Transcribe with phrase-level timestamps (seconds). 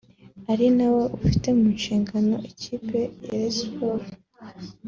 [0.51, 4.11] ari nawo ufite mu nshingano ikipe ya Rayon Sports